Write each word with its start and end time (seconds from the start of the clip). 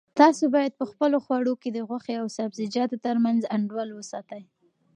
تاسو 0.19 0.43
باید 0.55 0.73
په 0.79 0.85
خپلو 0.91 1.17
خوړو 1.25 1.53
کې 1.61 1.69
د 1.71 1.79
غوښې 1.87 2.15
او 2.21 2.27
سبزیجاتو 2.37 2.95
ترمنځ 3.05 3.41
انډول 3.55 3.89
وساتئ. 3.93 4.43